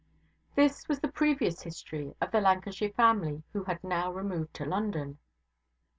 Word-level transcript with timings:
This 0.55 0.87
was 0.89 0.99
the 0.99 1.07
previous 1.07 1.61
history 1.61 2.15
of 2.19 2.31
the 2.31 2.41
Lancashire 2.41 2.89
family 2.89 3.43
who 3.53 3.65
had 3.65 3.83
now 3.83 4.11
removed 4.11 4.51
to 4.55 4.65
London. 4.65 5.19